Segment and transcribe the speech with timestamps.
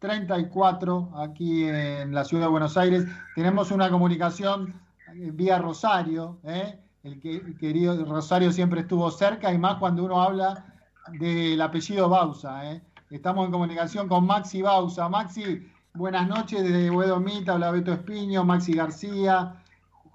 [0.00, 3.04] 34 aquí en la ciudad de Buenos Aires.
[3.34, 4.80] Tenemos una comunicación
[5.14, 6.78] eh, vía Rosario, ¿eh?
[7.04, 10.64] el, que, querido Rosario siempre estuvo cerca y más cuando uno habla
[11.12, 12.72] del apellido Bausa.
[12.72, 12.82] ¿eh?
[13.10, 15.06] Estamos en comunicación con Maxi Bausa.
[15.10, 19.62] Maxi, buenas noches desde Huedomita, habla Beto Espiño, Maxi García,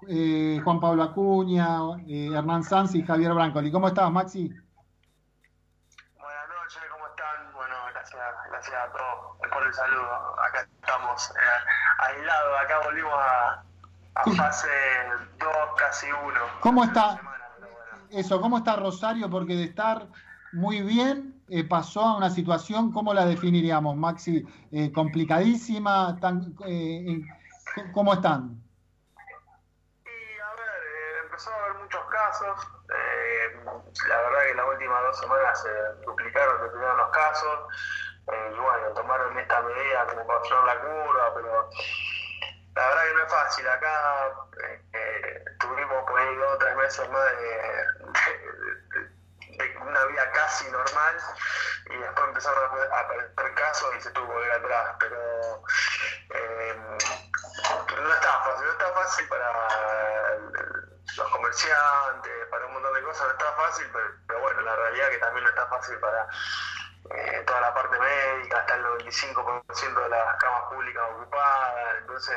[0.00, 1.78] Juan Pablo Acuña,
[2.08, 3.70] Hernán Sanz y Javier Brancoli.
[3.70, 4.52] ¿Cómo estás, Maxi?
[8.56, 10.40] Gracias a todos por el saludo.
[10.40, 13.62] Acá estamos eh, aislados, acá volvimos a,
[14.36, 14.68] fase
[15.38, 16.40] 2, casi 1.
[16.60, 17.20] ¿Cómo está?
[18.10, 19.28] Eso, ¿cómo está Rosario?
[19.28, 20.06] Porque de estar
[20.52, 24.46] muy bien eh, pasó a una situación, ¿cómo la definiríamos, Maxi?
[24.72, 26.18] Eh, ¿Complicadísima?
[26.18, 27.20] Tan, eh,
[27.92, 28.62] ¿Cómo están?
[30.06, 32.68] Y a ver, empezó a haber muchos casos.
[34.08, 37.58] la verdad que las últimas dos semanas se duplicaron, duplicaron los casos
[38.32, 41.70] eh, y bueno, tomaron esta medida como para la curva, pero
[42.74, 43.68] la verdad que no es fácil.
[43.68, 44.32] Acá
[44.64, 47.86] eh, eh, tuvimos por ahí dos o tres meses más de,
[49.80, 51.16] una vida casi normal
[51.86, 55.62] y después empezaron a aparecer casos y se tuvo que ir atrás, pero
[58.02, 59.52] no está fácil, no está fácil para
[61.16, 65.08] los comerciantes, para un montón de cosas, no está fácil, pero, pero bueno, la realidad
[65.08, 66.28] es que también no está fácil para
[67.16, 72.36] eh, toda la parte médica, está el 95% de las camas públicas ocupadas, entonces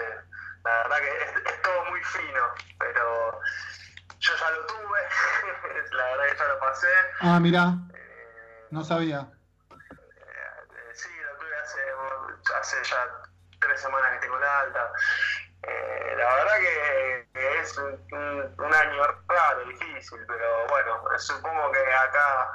[0.64, 2.42] la verdad que es, todo muy fino,
[2.80, 3.40] pero
[4.20, 5.00] yo ya lo tuve,
[5.92, 6.88] la verdad que ya lo pasé.
[7.22, 9.28] Ah, mira, eh, no sabía.
[9.72, 11.80] Eh, sí, lo tuve hace,
[12.60, 13.08] hace ya
[13.60, 14.92] tres semanas que tengo la alta.
[16.18, 22.52] la verdad que, es un, un, año raro, difícil, pero bueno, supongo que acá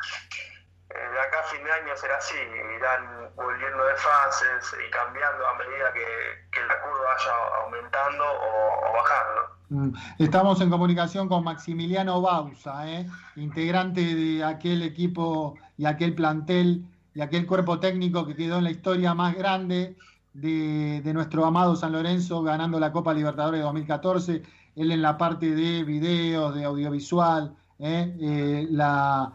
[0.95, 2.37] de acá a fin de año será así,
[2.77, 7.33] irán volviendo de fases y cambiando a medida que, la curva vaya
[7.65, 9.41] aumentando o, bajando.
[9.71, 10.23] Mm.
[10.23, 13.07] Estamos en comunicación con Maximiliano Bausa, ¿eh?
[13.37, 16.85] integrante de aquel equipo y aquel plantel
[17.15, 19.97] y aquel cuerpo técnico que quedó en la historia más grande
[20.33, 24.43] de, nuestro amado San Lorenzo, ganando la Copa Libertadores de 2014.
[24.77, 28.17] Él en la parte de videos, de audiovisual, ¿eh?
[28.21, 29.33] Eh, la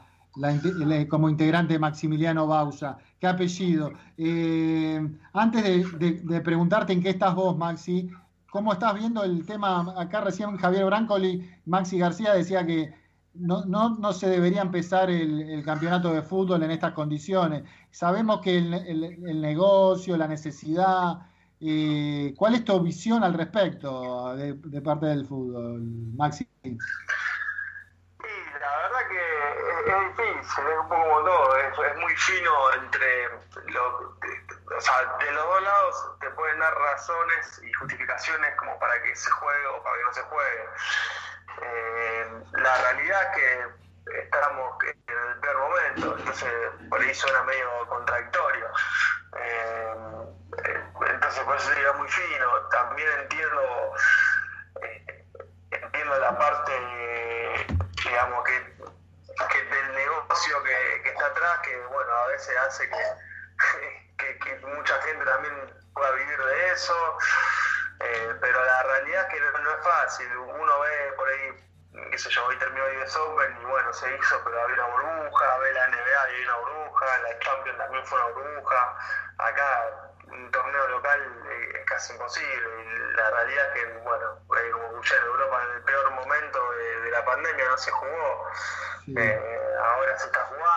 [1.08, 2.98] como integrante de Maximiliano Bausa.
[3.20, 3.92] ¿Qué apellido?
[4.18, 5.64] Eh, antes
[6.00, 8.10] de, preguntarte en qué estás vos, Maxi,
[8.50, 9.94] ¿cómo estás viendo el tema?
[9.98, 12.94] Acá recién Javier Brancoli, Maxi García decía que
[13.34, 17.64] no, no, no se debería empezar el, campeonato de fútbol en estas condiciones.
[17.92, 21.20] Sabemos que el, negocio, la necesidad,
[21.60, 25.82] eh, ¿cuál es tu visión al respecto de, parte del fútbol,
[26.16, 26.48] Maxi?
[29.90, 33.30] es difícil, es un poco como todo, es, muy fino entre
[33.68, 34.16] lo,
[34.78, 39.16] o sea, de los dos lados te pueden dar razones y justificaciones como para que
[39.16, 40.70] se juegue o para que no se juegue.
[41.62, 46.54] Eh, la realidad es que estamos en el peor momento, entonces
[46.90, 48.68] por ahí suena medio contradictorio.
[49.38, 49.96] Eh,
[51.08, 52.52] entonces por eso sería muy fino.
[52.72, 53.94] También entiendo,
[54.84, 55.26] eh,
[55.72, 57.68] entiendo la parte,
[58.04, 58.70] digamos, que
[59.48, 62.90] del negocio que, que, está atrás, que bueno, a veces hace
[64.18, 65.54] que, que, mucha gente también
[65.94, 67.18] pueda vivir de eso,
[68.00, 71.70] eh, pero la realidad es que no, es fácil, uno ve por ahí,
[72.12, 75.58] qué sé yo, hoy terminó de Open y bueno, se hizo, pero había una burbuja,
[75.58, 78.98] ve la NBA y hay una burbuja, la Champions también fue una burbuja,
[79.38, 81.20] acá un torneo local
[81.74, 82.70] es casi imposible.
[82.80, 87.12] Y la realidad es que, bueno, como escuché en Europa, en el peor momento de,
[87.12, 88.46] la pandemia no se jugó.
[89.18, 90.69] Eh, ahora se está jugando,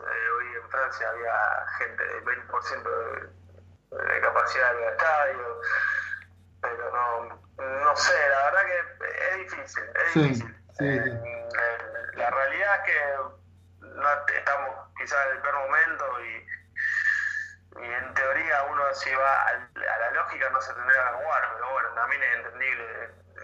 [0.00, 5.60] eh, hoy en Francia había gente del 20% de, de, capacidad del estadio.
[6.60, 10.56] Pero no, no sé, la verdad que es difícil, es difícil.
[10.80, 11.20] Eh,
[12.14, 16.46] la realidad es que no, estamos quizás en el peor momento y
[17.82, 21.72] y en teoría uno si va a, la lógica no se tendría que jugar, pero
[21.72, 22.84] bueno, también es entendible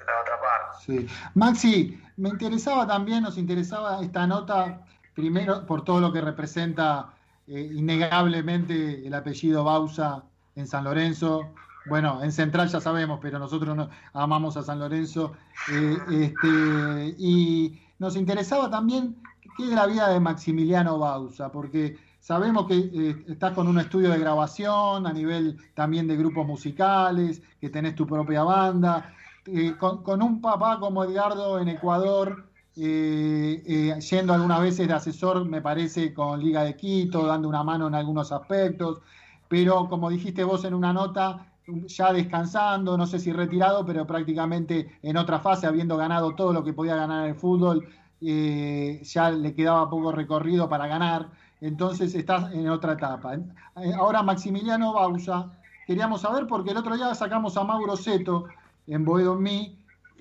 [0.06, 0.76] la otra parte.
[0.84, 1.08] Sí.
[1.34, 4.81] Maxi, me interesaba también, nos interesaba esta nota,
[5.14, 7.14] primero por todo lo que representa
[7.47, 10.25] eh, innegablemente el apellido Bausa
[10.56, 11.50] en San Lorenzo.
[11.87, 15.32] Bueno, en Central ya sabemos, pero nosotros no, amamos a San Lorenzo.
[15.70, 19.17] Eh, este, y nos interesaba también
[19.56, 24.11] qué es la vida de Maximiliano Bausa, porque Sabemos que eh, estás con un estudio
[24.11, 29.12] de grabación a nivel también de grupos musicales, que tenés tu propia banda,
[29.47, 35.60] eh, con, un papá como Edgardo en Ecuador, eh, yendo algunas veces de asesor, me
[35.60, 39.00] parece, con Liga de Quito, dando una mano en algunos aspectos.
[39.48, 41.52] pero como dijiste vos en una nota,
[41.86, 46.64] ya descansando, no sé si retirado, pero prácticamente en otra fase, habiendo ganado todo lo
[46.64, 47.86] que podía ganar el fútbol,
[48.20, 51.30] eh, ya le quedaba poco recorrido para ganar,
[51.60, 53.34] entonces estás en otra etapa.
[53.34, 55.50] Eh, ahora Maximiliano Bausa,
[55.86, 58.46] queríamos saber porque el otro día sacamos a Mauro Seto
[58.86, 59.36] en Boedo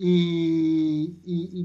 [0.04, 1.60] y,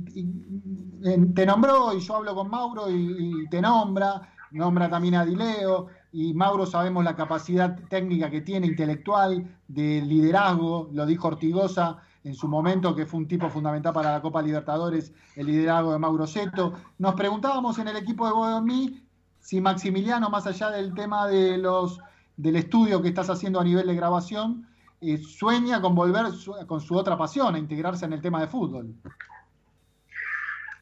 [1.34, 6.34] te nombró y yo hablo con Mauro y, te nombra, nombra también a Dileo y
[6.34, 12.46] Mauro sabemos la capacidad técnica que tiene, intelectual, de liderazgo, lo dijo Ortigosa en su
[12.46, 16.74] momento, que fue un tipo fundamental para la Copa Libertadores, el liderazgo de Mauro Seto.
[16.98, 19.02] Nos preguntábamos en el equipo de Bodomí
[19.40, 22.00] si Maximiliano, más allá del tema de los
[22.36, 24.66] del estudio que estás haciendo a nivel de grabación,
[25.06, 26.26] eh, sueña con volver
[26.66, 28.86] con su otra pasión, a integrarse en el tema de fútbol.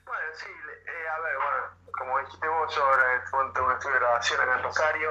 [0.06, 1.62] Bueno, sí, eh, a ver, bueno,
[1.98, 5.10] como dijiste vos, yo ahora en un estudio de grabación en Rosario,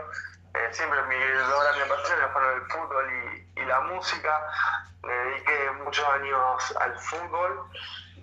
[0.54, 4.42] eh, siempre mis dos grandes pasiones fueron el fútbol y, y la música
[5.04, 7.70] me dediqué muchos años al fútbol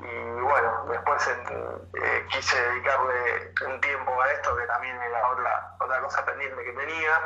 [0.02, 6.24] y bueno, después eh, quise dedicarle un tiempo a esto que también era otra, cosa
[6.24, 7.20] pendiente que tenía.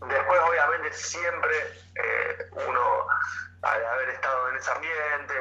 [0.00, 1.56] Después obviamente siempre
[1.96, 3.06] eh, uno
[3.62, 5.34] al haber estado en ese ambiente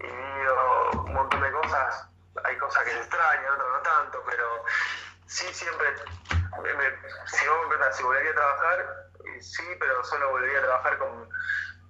[0.00, 2.08] y vivido un montón de cosas,
[2.44, 4.64] hay cosas que se extrañan, otras no tanto, pero
[5.26, 5.86] sí siempre,
[7.26, 8.86] si vos me preguntas si volvería a trabajar,
[9.40, 11.28] sí, pero solo volvería a trabajar con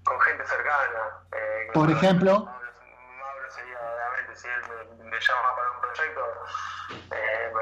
[0.04, 1.00] con gente cercana.
[1.32, 2.44] Eh, Por ejemplo.
[2.44, 4.62] Mauro sería, obviamente, si él
[4.98, 6.22] me, llama para un proyecto,
[7.10, 7.52] eh,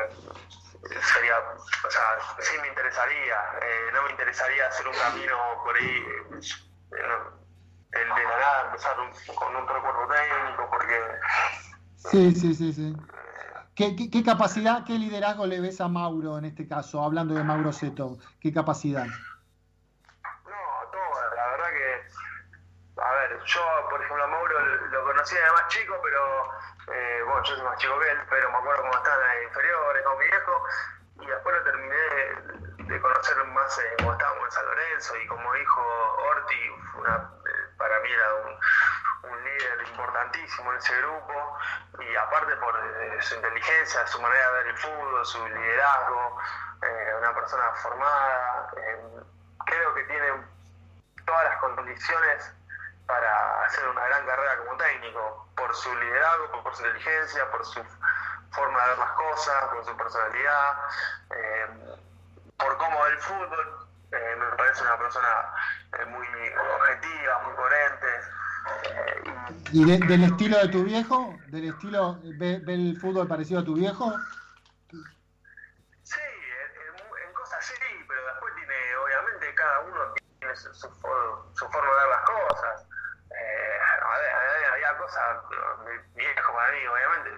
[0.89, 2.03] sería, o sea,
[2.41, 3.37] sí me interesaría.
[3.63, 6.05] Eh, no me interesaría hacer un camino por ahí,
[7.93, 8.97] el de la nada, empezar
[9.35, 11.01] con un cuerpo técnico, porque.
[11.97, 12.97] Sí, sí, sí, sí.
[13.75, 17.43] ¿Qué, qué, qué capacidad, qué liderazgo le ves a Mauro en este caso, hablando de
[17.43, 18.19] Mauro Seto?
[18.41, 19.07] ¿Qué capacidad?
[23.47, 24.59] yo, por ejemplo, a Mauro
[24.91, 26.49] lo conocía de más chico, pero
[26.93, 30.03] eh, bueno, yo soy más chico que él, pero me acuerdo cómo estaban en inferiores
[30.05, 30.65] con mi viejo,
[31.21, 35.81] y después lo terminé de, conocer más eh, estábamos en San Lorenzo, y como dijo
[36.31, 38.59] Orti, una, eh, para mí era un,
[39.45, 41.59] líder importantísimo en ese grupo,
[41.99, 42.75] y aparte por
[43.23, 46.39] su inteligencia, su manera de ver el fútbol, su liderazgo,
[47.19, 48.71] una persona formada,
[49.65, 50.33] creo que tiene
[51.25, 52.55] todas las condiciones
[53.07, 57.81] para hacer una gran carrera como técnico, por su liderazgo, por, su inteligencia, por su
[58.51, 60.77] forma de ver las cosas, por su personalidad,
[61.31, 61.67] eh,
[62.57, 63.89] por cómo ve el fútbol.
[64.13, 65.55] Eh, me parece una persona
[65.99, 68.07] eh, muy objetiva, muy coherente.
[69.73, 71.35] ¿Y del estilo de tu viejo?
[71.49, 74.13] ¿Del estilo, ve, ve, el fútbol parecido a tu viejo?
[76.03, 77.75] Sí, en, en, cosas sí,
[78.07, 82.87] pero después tiene, obviamente, cada uno tiene su, su, su forma de ver las cosas
[85.03, 85.43] cosas,
[85.85, 87.31] mi, viejo para mí, obviamente,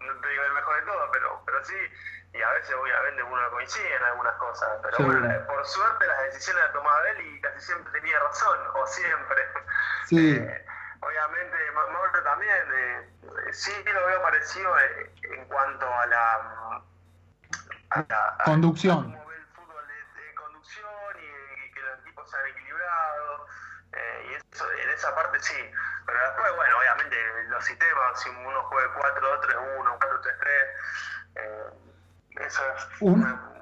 [0.00, 1.76] no te digo el mejor de todo, pero, pero sí,
[2.34, 6.64] y a veces obviamente uno coincide en algunas cosas, pero bueno, por suerte las decisiones
[6.64, 9.42] las tomaba él y casi siempre tenía razón, o siempre.
[10.06, 10.36] Sí.
[10.36, 10.66] Eh,
[11.00, 16.82] obviamente, Mauro también, eh, sí lo veo parecido eh, en cuanto a la,
[17.88, 19.14] a la conducción.
[19.14, 23.50] A el fútbol de, de conducción y, y que los equipos sean equilibrados.
[23.94, 25.70] Eh, y eso, en esa parte sí.
[26.06, 27.16] Pero después, bueno, obviamente
[27.48, 30.46] los sistemas, si uno juega 4-2-3-1, 4-3-3,
[31.36, 31.64] eh,
[32.40, 33.52] eso es una,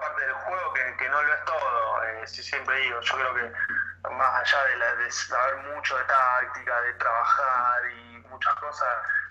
[0.00, 2.04] parte del juego que, que no lo es todo.
[2.04, 3.52] Eh, siempre digo, yo creo que
[4.10, 8.88] más allá de, la, de saber mucho de táctica, de trabajar y muchas cosas,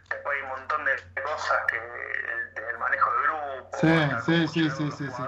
[0.09, 4.91] después hay un montón de cosas que el, manejo de grupo, sí, sí, sí, sí,
[4.91, 5.23] sí, sí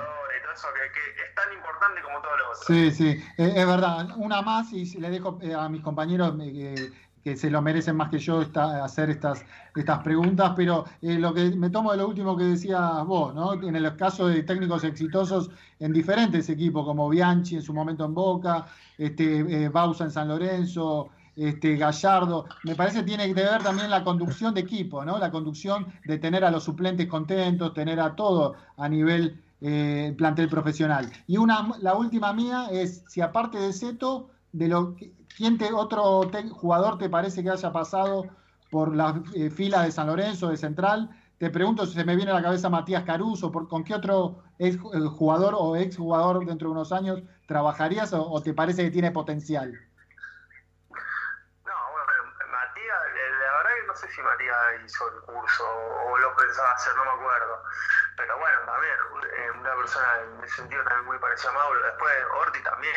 [0.62, 2.66] que, es tan importante como todo lo otro.
[2.68, 4.10] Sí, sí, es, verdad.
[4.18, 6.92] Una más y le dejo eh, a mis compañeros eh,
[7.24, 9.46] que se lo merecen más que yo hacer estas,
[9.76, 13.54] estas preguntas, pero eh, lo que me tomo de lo último que decías vos, ¿no?
[13.54, 15.50] En el caso de técnicos exitosos
[15.80, 18.66] en diferentes equipos, como Bianchi en su momento en Boca,
[18.98, 24.04] este, Bausa en San Lorenzo, este, Gallardo, me parece que tiene que ver también la
[24.04, 25.20] conducción de equipo, ¿no?
[25.20, 30.50] La conducción de tener a los suplentes contentos, tener a todo a nivel eh, plantel
[30.50, 31.12] profesional.
[31.26, 34.96] Y una, la última mía es si aparte de Seto, de lo
[35.36, 38.26] ¿quién te, otro jugador te parece que haya pasado
[38.70, 41.10] por las eh, filas de San Lorenzo, de Central?
[41.38, 44.44] Te pregunto si se me viene a la cabeza Matías Caruso, por, ¿con qué otro
[44.58, 44.78] ex,
[45.18, 49.72] jugador o ex jugador dentro de unos años trabajarías o, te parece que tiene potencial?
[49.72, 50.98] No,
[51.94, 52.12] bueno,
[52.52, 56.96] Matías, la verdad que no sé si Matías hizo el curso o lo pensaba hacer,
[56.96, 57.63] no me acuerdo.
[58.16, 58.96] Pero bueno, también,
[59.38, 61.82] eh, una persona en ese sentido también muy parecida a Mauro.
[61.84, 62.96] Después, Orti también.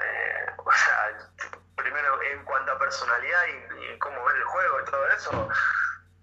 [0.00, 1.18] Eh, o sea,
[1.76, 5.48] primero en cuanto a personalidad y, cómo ver el juego y todo eso,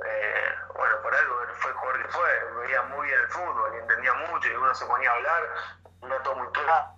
[0.05, 3.77] eh, bueno, por algo fue el jugador que fue, veía muy bien el fútbol y
[3.79, 5.43] entendía mucho y uno se ponía a hablar,
[6.01, 6.93] no todo muy claro.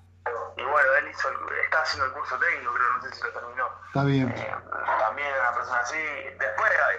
[0.58, 1.30] Y bueno, él hizo
[1.64, 3.70] está haciendo el curso técnico, creo, no sé si lo terminó.
[3.88, 4.30] Está bien.
[4.30, 4.56] Eh,
[5.06, 5.98] también una persona así.
[6.40, 6.98] Después hay,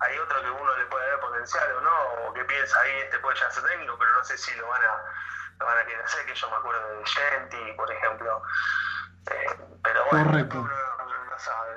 [0.00, 3.18] hay otro que uno le puede ver potencial o no, o que piensa ahí, este
[3.20, 4.92] puede ya ser técnico, pero no sé si lo van a,
[5.58, 8.42] lo van a querer hacer, que yo me acuerdo de Genti, por ejemplo.
[9.30, 10.60] Eh, pero bueno, Correcto.
[10.60, 11.76] Uno, no sabe.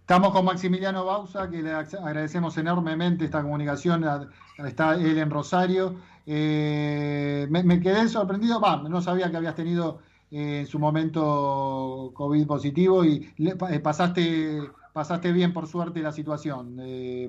[0.00, 4.30] Estamos con Maximiliano Bausa, que le agradecemos enormemente esta comunicación.
[4.58, 5.96] Está él en Rosario.
[6.26, 10.00] Eh, me, quedé sorprendido, va, no sabía que habías tenido
[10.34, 14.62] eh, en su momento COVID positivo y eh, pasaste,
[14.92, 16.76] pasaste bien por suerte la situación,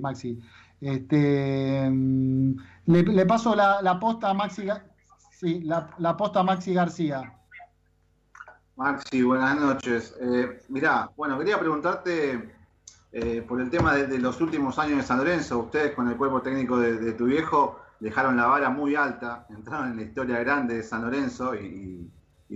[0.02, 0.40] Maxi.
[0.82, 2.56] Este, mm,
[2.88, 4.68] le, paso la, la, posta a Maxi,
[5.32, 7.32] sí, la, la, posta a Maxi García.
[8.76, 10.16] Maxi, buenas noches.
[10.70, 12.54] mirá, bueno, quería preguntarte
[13.48, 16.80] por el tema de, los últimos años de San Lorenzo, ustedes con el cuerpo técnico
[16.80, 21.04] de tu viejo, dejaron la vara muy alta, entraron en la historia grande de San
[21.04, 22.10] Lorenzo y,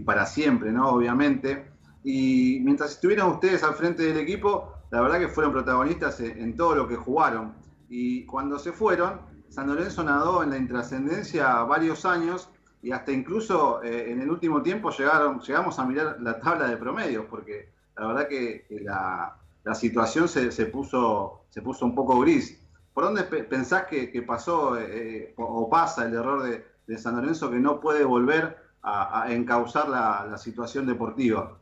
[0.05, 0.89] para siempre, ¿no?
[0.89, 1.71] Obviamente.
[2.03, 6.75] Y mientras estuvieron ustedes al frente del equipo, la verdad que fueron protagonistas en, todo
[6.75, 7.53] lo que jugaron.
[7.89, 12.49] Y cuando se fueron, San Lorenzo nadó en la intrascendencia varios años
[12.81, 16.77] y hasta incluso eh, en el último tiempo llegaron, llegamos a mirar la tabla de
[16.77, 19.35] promedios, porque la verdad que, la,
[19.75, 22.59] situación se, se, puso, se puso un poco gris.
[22.93, 27.79] ¿Por dónde pensás que, pasó eh, o pasa el error de, San Lorenzo que no
[27.79, 31.57] puede volver a, encauzar la, situación deportiva?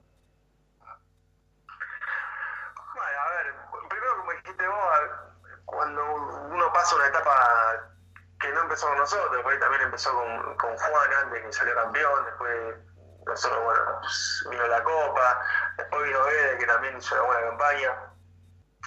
[2.96, 3.56] Bueno, a ver,
[3.90, 4.78] primero como dijiste vos,
[5.66, 6.06] cuando
[6.52, 7.94] uno pasa una etapa
[8.40, 12.76] que no empezó con nosotros, después también empezó con, Juan antes que salió campeón, después
[13.26, 14.02] nosotros, bueno,
[14.52, 15.42] vino la Copa,
[15.78, 18.14] después vino Ede que también hizo una buena campaña.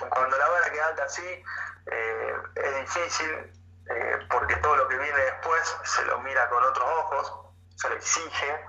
[0.09, 1.43] Cuando la vara queda alta así,
[1.87, 3.53] eh, es difícil
[3.91, 7.50] eh, porque todo lo que viene después se lo mira con otros ojos,
[7.81, 8.67] se lo exige.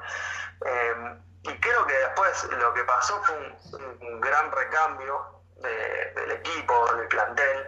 [0.65, 7.07] Eh, y creo que después lo que pasó fue un, gran recambio del equipo, del
[7.07, 7.67] plantel,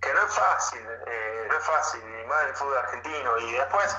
[0.00, 0.84] que no es fácil,
[1.48, 3.38] no es fácil, y más del fútbol argentino.
[3.38, 3.96] Y después,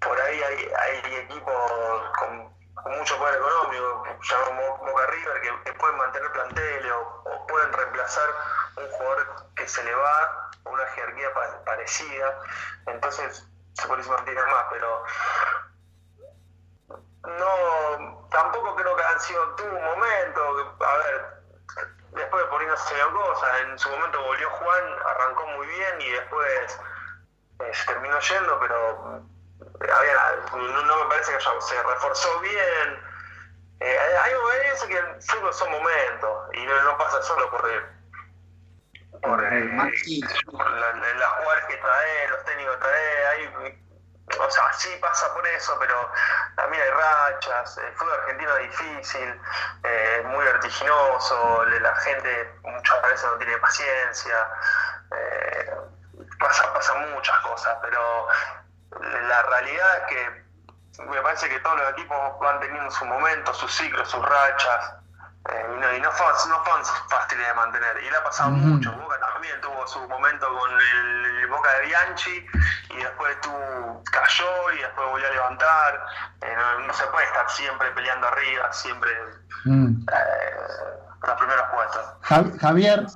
[0.00, 2.50] por ahí hay, hay equipos con
[2.84, 8.28] mucho poder económico, llamamos Boca River, que, pueden mantener planteles o, pueden reemplazar
[8.76, 11.28] un jugador que se le va una jerarquía
[11.64, 12.38] parecida,
[12.86, 14.02] entonces se puede
[14.46, 15.04] más, pero
[17.22, 21.42] no tampoco creo que han sido un momento, a ver,
[22.12, 26.10] después por ahí no se cosas, en su momento volvió Juan, arrancó muy bien y
[26.10, 26.80] después
[27.60, 29.22] eh, se terminó yendo, pero
[30.52, 33.10] no, me parece que se reforzó bien.
[33.80, 37.66] Eh, hay veces que fútbol son momentos y no, pasa solo por,
[39.22, 43.26] por, eh, las jugadores que trae, los técnicos que trae.
[43.26, 43.80] Hay,
[44.38, 46.10] o sea, sí pasa por eso, pero
[46.56, 47.78] también hay rachas.
[47.78, 49.40] El fútbol argentino es difícil,
[49.84, 54.48] eh, muy vertiginoso, la gente muchas veces no tiene paciencia.
[55.16, 55.74] Eh,
[56.38, 58.28] pasa, pasa muchas cosas, pero
[59.00, 60.50] la realidad es que
[61.04, 64.94] me parece que todos los equipos van teniendo su momento, sus ciclos, sus rachas,
[65.48, 67.96] eh, y, no, y no, fueron, fáciles de mantener.
[68.04, 68.92] Y le ha pasado mucho.
[68.92, 72.46] Boca también tuvo su momento con el, Boca de Bianchi,
[72.90, 73.50] y después tú
[74.12, 76.06] cayó y después volvió a levantar.
[76.42, 76.54] Eh,
[76.86, 79.10] no, se puede estar siempre peleando arriba, siempre
[79.64, 80.06] mm.
[80.08, 80.56] eh,
[81.26, 82.58] los primeros puestos.
[82.60, 83.06] Javier.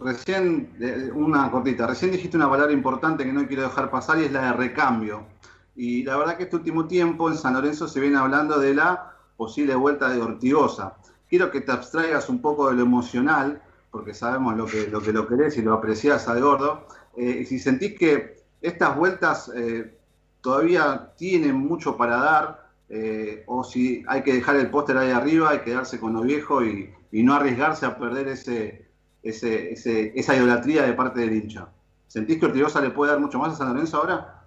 [0.00, 4.32] Recién, una cortita, recién dijiste una palabra importante que no quiero dejar pasar y es
[4.32, 5.26] la de recambio.
[5.74, 9.12] Y la verdad que este último tiempo en San Lorenzo se viene hablando de la
[9.36, 10.97] posible vuelta de Ortigosa.
[11.28, 15.12] Quiero que te abstraigas un poco de lo emocional, porque sabemos lo que lo, que
[15.12, 16.86] lo querés y lo apreciás a Gordo.
[17.16, 19.98] Eh, si sentís que estas vueltas eh,
[20.40, 25.54] todavía tienen mucho para dar, eh, o si hay que dejar el póster ahí arriba
[25.54, 28.88] y quedarse con lo viejo y no arriesgarse a perder ese,
[29.22, 31.68] ese, esa idolatría de parte del hincha.
[32.06, 34.42] ¿Sentís que Ortigosa le puede dar mucho más a San Lorenzo ahora?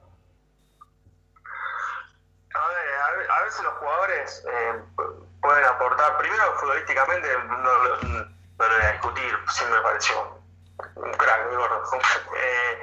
[2.53, 4.43] A ver, veces los jugadores
[5.41, 7.97] pueden aportar, primero futbolísticamente, no, lo
[8.57, 10.41] voy a discutir, siempre me pareció
[10.95, 11.41] un crack,
[12.35, 12.81] eh,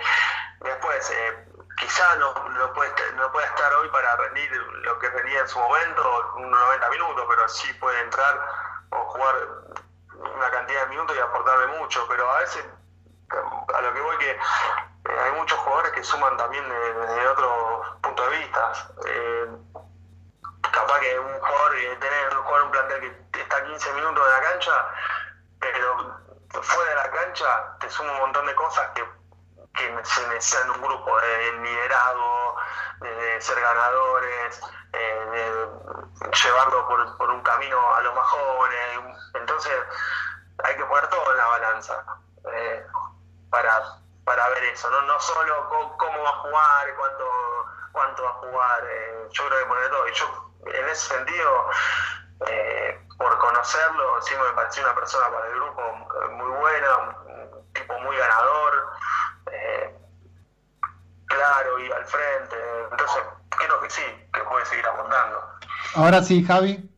[0.61, 1.47] después, eh,
[1.79, 5.59] quizá no, no, puede, no puede estar hoy para rendir lo que rendía en su
[5.59, 8.41] momento, unos 90 minutos, pero sí puede entrar
[8.91, 9.35] o jugar
[10.15, 12.65] una cantidad de minutos y aportarme mucho, pero a veces,
[13.75, 14.31] a lo que voy que
[15.09, 18.73] eh, hay muchos jugadores que suman también desde otros puntos de vista.
[21.19, 24.51] Eh, un jugador, eh, tener un jugador un plantel que está 15 minutos en la
[24.51, 24.87] cancha,
[25.59, 26.21] pero
[26.63, 29.05] fuera de la cancha te suma un montón de cosas que,
[29.75, 32.57] que se necesitan en un grupo, de liderazgo,
[33.01, 34.61] de ser ganadores,
[34.93, 35.69] de
[36.43, 39.19] llevarlo por, por, un camino a los más jóvenes.
[39.35, 39.73] Entonces
[40.65, 42.05] hay que poner todo en la balanza
[43.51, 47.25] para para ver eso, no, no solo cómo, va a jugar, cuánto,
[47.93, 50.07] cuánto va a jugar, eh, yo creo que poner todo.
[50.07, 51.71] Y yo, en ese sentido,
[52.49, 57.73] eh, por conocerlo, sí me pareció una persona para el grupo eh, muy buena, un
[57.73, 58.89] tipo muy ganador,
[61.27, 62.57] claro y al frente.
[62.91, 65.41] Entonces, creo que sí, que puede seguir aportando.
[65.95, 66.89] Ahora sí, Javi.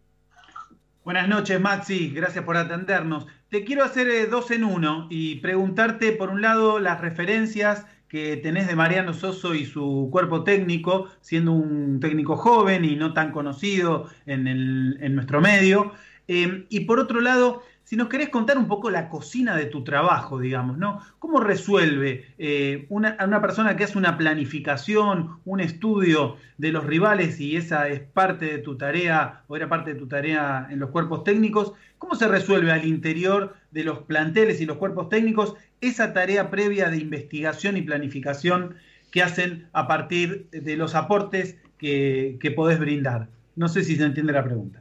[1.05, 2.11] Buenas noches, Maxi.
[2.11, 3.27] Gracias por atendernos.
[3.51, 8.37] Te quiero hacer eh, dos en uno y preguntarte, por un lado, las referencias que
[8.37, 13.31] tenés de Mariano Soso y su cuerpo técnico, siendo un técnico joven y no tan
[13.31, 15.93] conocido en, en nuestro medio.
[16.33, 19.83] Eh, y por otro lado, si nos querés contar un poco la cocina de tu
[19.83, 21.01] trabajo, digamos, ¿no?
[21.19, 27.41] ¿Cómo resuelve eh, una, una, persona que hace una planificación, un estudio de los rivales
[27.41, 30.91] y esa es parte de tu tarea o era parte de tu tarea en los
[30.91, 31.73] cuerpos técnicos?
[31.99, 36.91] ¿Cómo se resuelve al interior de los planteles y los cuerpos técnicos esa tarea previa
[36.91, 38.77] de investigación y planificación
[39.11, 43.27] que hacen a partir de los aportes que, que podés brindar?
[43.57, 44.81] No sé si se entiende la pregunta.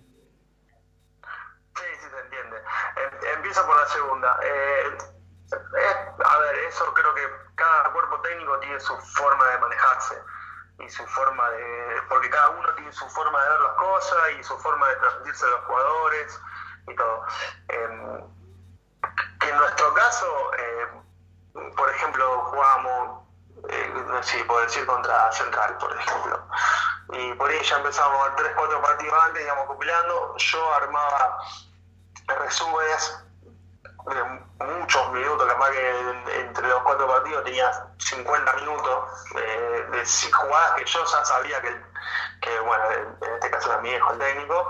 [4.22, 4.84] Eh,
[6.24, 7.22] a ver, eso creo que
[7.56, 10.21] cada técnico tiene su forma de manejarse
[10.79, 12.01] y su forma de.
[12.07, 15.45] porque cada uno tiene su forma de ver las cosas y su forma de transmitirse
[15.45, 16.41] a los jugadores
[16.88, 17.25] y todo.
[17.67, 18.23] Em,
[19.49, 23.25] en nuestro caso, em, por ejemplo, jugamos,
[23.69, 26.47] eh, no sé puedo decir, contra Central, por ejemplo.
[27.13, 30.35] Y por ahí ya empezamos 3, 4 partidos antes, íbamos compilando.
[30.38, 31.39] Yo armaba
[32.27, 33.23] resúmenes
[34.59, 39.03] muchos minutos, capaz que entre los cuatro partidos tenía 50 minutos
[39.35, 41.81] eh, de jugadas que yo ya sabía que,
[42.41, 44.67] que, bueno, en este caso era mi hijo el técnico,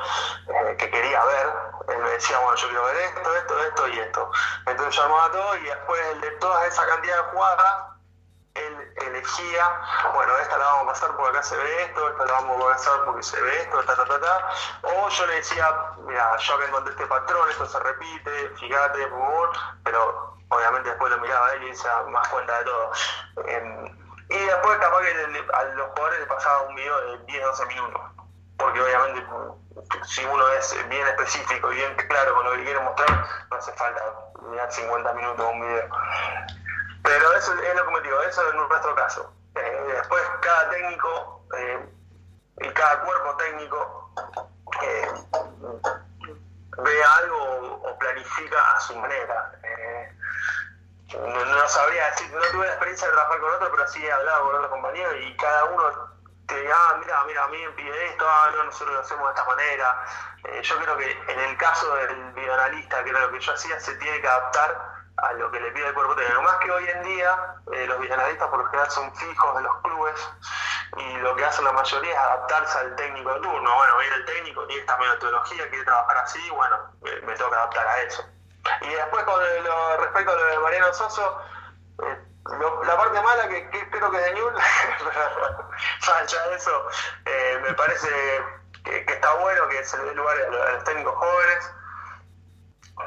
[0.47, 1.47] eh, que quería ver.
[1.89, 4.31] Él me decía, bueno, yo quiero ver esto, esto, esto y esto.
[4.67, 7.98] Entonces yo armaba todo y después de toda esa cantidad de jugadas,
[9.01, 9.81] él elegía,
[10.13, 12.69] bueno, esta la vamos a pasar porque acá se ve esto, esta la vamos a
[12.73, 14.49] pasar porque se ve esto, ta, ta, ta, ta.
[14.83, 15.69] O yo le decía,
[16.07, 19.49] mira, yo acá encontré este patrón, esto se repite, fíjate, por favor,
[19.83, 22.91] pero obviamente después lo miraba él y se más cuenta de todo.
[23.45, 23.85] Em,
[24.29, 28.01] y después capaz que a los jugadores les pasaba un video de 10, 12 minutos,
[28.57, 29.25] porque obviamente
[30.05, 33.71] si uno es bien específico y bien claro con lo que quiere mostrar, no hace
[33.73, 34.01] falta
[34.49, 35.89] mirar 50 minutos un video.
[37.03, 39.33] Pero eso es lo que me digo, eso es nuestro caso.
[39.55, 41.89] Eh, después cada técnico eh,
[42.61, 44.13] y cada cuerpo técnico
[44.81, 45.11] eh,
[46.77, 49.51] ve algo o planifica a su manera.
[51.11, 54.45] No, sabría decir, no tuve la experiencia de trabajar con otro, pero sí he hablado
[54.45, 56.09] con otros compañeros y cada uno
[56.47, 59.29] te ah, mira, mira, a mí me pide esto, ah, no, nosotros lo hacemos de
[59.29, 60.05] esta manera.
[60.61, 63.95] yo creo que en el caso del videoanalista, que era lo que yo hacía, se
[63.95, 64.88] tiene que adaptar
[65.21, 66.41] a lo que le pide el cuerpo técnico.
[66.41, 69.77] Más que hoy en día, eh, los villanalistas por lo general son fijos de los
[69.81, 70.29] clubes
[70.97, 73.75] y lo que hacen la mayoría es adaptarse al técnico de turno.
[73.75, 78.01] Bueno, viene el técnico, tiene esta metodología, quiere trabajar así, bueno, me, toca adaptar a
[78.01, 78.25] eso.
[78.81, 81.41] Y después con lo, respecto a lo de Mariano Soso,
[82.03, 82.19] eh,
[82.85, 84.53] la parte mala que, creo que de Ñul,
[86.27, 86.87] ya eso,
[87.25, 88.09] eh, me parece
[88.83, 91.73] que, está bueno que se le dé lugar a los técnicos jóvenes,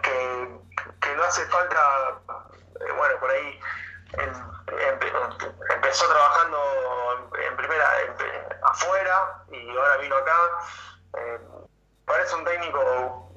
[0.03, 0.62] que
[1.03, 2.21] que no hace falta,
[2.81, 3.61] eh, bueno, por ahí
[5.69, 7.91] empezó trabajando en, primera
[8.63, 10.37] afuera y ahora vino acá.
[11.19, 11.41] Eh,
[12.07, 13.33] parece un técnico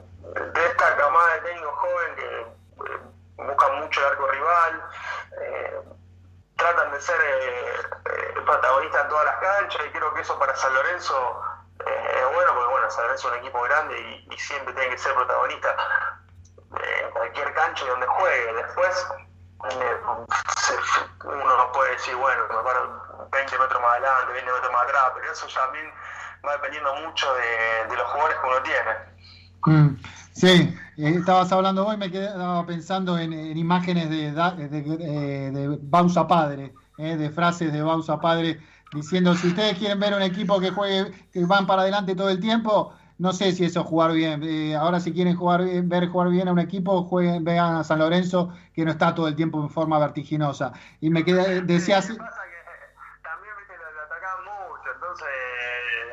[0.54, 2.99] de esta camada de técnicos joven que eh,
[3.38, 4.84] buscan mucho el arco rival,
[6.58, 7.19] tratan de ser
[8.45, 11.41] protagonistas en todas las canchas y creo que eso para San Lorenzo
[11.86, 13.99] es bueno porque bueno, San Lorenzo es un equipo grande
[14.30, 15.75] y siempre tiene que ser protagonista
[17.03, 18.53] en cualquier cancha donde juegue.
[18.53, 19.07] Después
[19.71, 19.97] eh,
[21.23, 25.31] uno puede decir, bueno, me paro 20 metros más adelante, 20 metros más atrás, pero
[25.31, 25.85] eso también
[26.45, 27.27] va dependiendo mucho
[27.89, 28.91] de, los jugadores que uno tiene.
[29.65, 30.01] Mm,
[30.33, 36.73] sí, eh, estabas hablando hoy, me quedaba pensando en, imágenes de, de, de, Bausa Padre,
[36.97, 38.59] eh, de frases de Bausa Padre,
[38.93, 42.39] diciendo, si ustedes quieren ver un equipo que juegue, que van para adelante todo el
[42.39, 44.43] tiempo, no sé si eso es jugar bien.
[44.43, 47.99] Eh, ahora si quieren jugar ver jugar bien a un equipo, jueguen, vean a San
[47.99, 50.73] Lorenzo, que no está todo el tiempo en forma vertiginosa.
[50.99, 52.06] Y me quedé, decías...
[52.06, 55.28] Sí, pasa que también viste, lo, atacaban mucho, entonces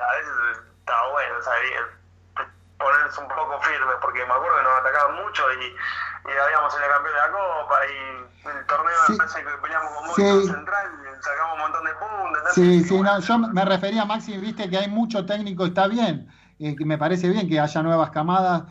[0.01, 2.47] a veces estaba bueno, sea,
[2.79, 6.87] ponerse un poco firme, porque me acuerdo que nos atacaban mucho y, y habíamos sido
[6.87, 9.13] campeón de la Copa y el torneo sí.
[9.13, 10.47] me que peleamos con Mónaco sí.
[10.47, 12.55] Central y sacamos un montón de puntos.
[12.55, 16.31] Sí, sí, no, yo me refería, Maxi, viste que hay mucho técnico, está bien
[16.63, 18.65] eh, me parece bien que haya nuevas camadas,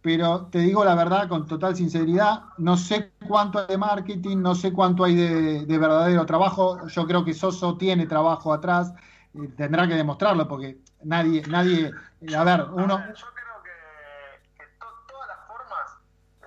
[0.00, 4.54] pero te digo la verdad con total sinceridad, no sé cuánto hay de marketing, no
[4.54, 8.94] sé cuánto hay de, de verdadero trabajo, yo creo que Soso tiene trabajo atrás,
[9.34, 11.92] eh, tendrá que demostrarlo porque nadie, nadie,
[12.36, 12.98] a ver, uno...
[12.98, 15.98] Yo creo que, que to, todas las formas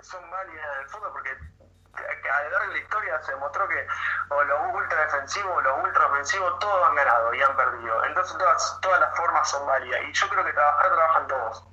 [0.02, 3.88] son válidas en el fondo porque a lo largo de la historia se demostró que
[4.30, 8.04] o los ultra defensivos o los ultra ofensivos todos han ganado y han perdido.
[8.06, 10.02] Entonces todas, todas las formas son válidas.
[10.04, 11.64] Y yo creo que trabajar trabajan todos.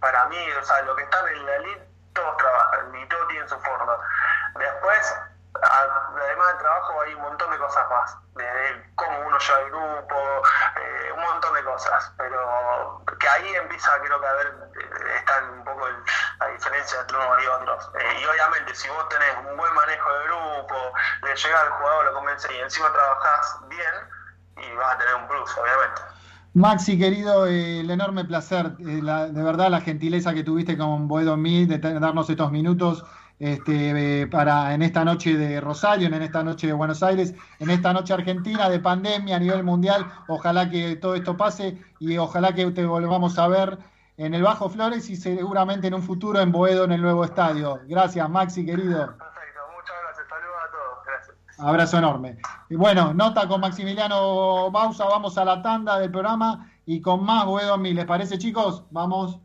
[0.00, 3.48] Para mí, o sea, los que están en la elite, todos trabajan y todos tienen
[3.48, 3.96] su forma.
[4.56, 5.16] Después,
[5.62, 8.16] además del trabajo, hay un montón de cosas más.
[8.34, 10.42] Desde cómo uno lleva el grupo,
[11.34, 12.12] montón de cosas.
[12.16, 15.94] Pero que ahí empieza, creo que a ver, eh, está un poco el,
[16.40, 17.90] la diferencia entre unos y otros.
[18.00, 20.92] Eh, y obviamente, si vos tenés un buen manejo de grupo,
[21.22, 23.94] le llega al jugador, lo convence y encima trabajás bien,
[24.56, 26.02] y vas a tener un plus, obviamente.
[26.54, 31.36] Maxi, querido, eh, el enorme placer, la, de verdad la gentileza que tuviste con Boedo
[31.36, 33.04] Mil de darnos estos minutos
[33.44, 37.68] este, eh, para en esta noche de Rosario, en esta noche de Buenos Aires, en
[37.68, 40.06] esta noche argentina de pandemia a nivel mundial.
[40.28, 43.78] Ojalá que todo esto pase y ojalá que te volvamos a ver
[44.16, 47.80] en el Bajo Flores y seguramente en un futuro en Boedo en el nuevo estadio.
[47.86, 49.14] Gracias, Maxi, querido.
[51.58, 52.38] Abrazo enorme.
[52.70, 57.44] Y bueno, nota con Maximiliano Bausa, vamos a la tanda del programa y con más
[57.44, 57.94] Boedo Mil.
[57.94, 58.84] ¿Les parece, chicos?
[58.90, 59.38] Vamos.